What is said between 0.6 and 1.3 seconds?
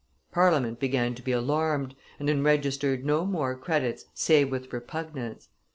began to